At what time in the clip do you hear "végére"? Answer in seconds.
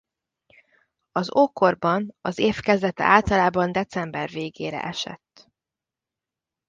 4.29-4.81